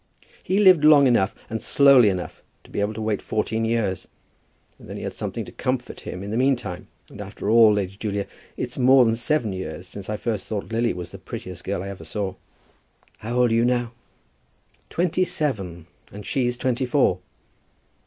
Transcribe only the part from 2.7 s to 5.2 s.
be able to wait fourteen years; and then he had